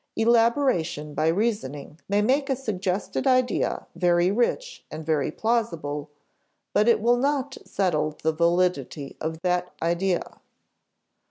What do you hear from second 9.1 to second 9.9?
of that